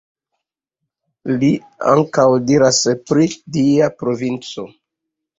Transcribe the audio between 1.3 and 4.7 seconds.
Li ankaŭ diras pri Dia Providenco.